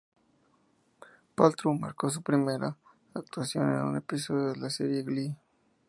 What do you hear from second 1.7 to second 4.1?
marcó su primera actuación en un